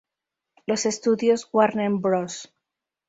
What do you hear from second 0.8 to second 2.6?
estudios Warner Bros.